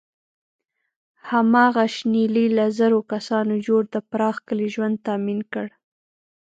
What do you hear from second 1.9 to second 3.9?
شنیلي له زرو کسانو جوړ